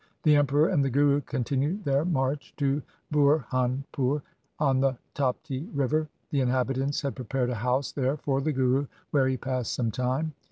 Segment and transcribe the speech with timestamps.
[0.23, 2.81] The Emperor and the Guru continued their march to
[3.13, 4.23] Burhanpur
[4.57, 6.07] on the Tapti river.
[6.31, 10.33] The inhabitants had prepared a house there for the Guru, where he passed some time.